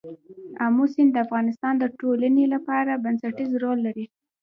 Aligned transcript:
آمو 0.65 0.85
سیند 0.93 1.11
د 1.13 1.17
افغانستان 1.25 1.73
د 1.79 1.85
ټولنې 1.99 2.45
لپاره 2.53 3.01
بنسټيز 3.03 3.51
رول 3.63 3.79
لري. 3.87 4.05